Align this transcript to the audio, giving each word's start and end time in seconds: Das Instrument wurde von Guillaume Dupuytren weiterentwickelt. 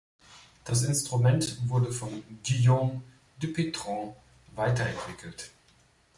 Das 0.65 0.81
Instrument 0.81 1.59
wurde 1.69 1.91
von 1.91 2.23
Guillaume 2.43 3.03
Dupuytren 3.39 4.13
weiterentwickelt. 4.55 5.51